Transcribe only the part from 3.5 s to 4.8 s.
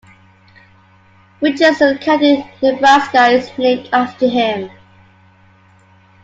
named after him.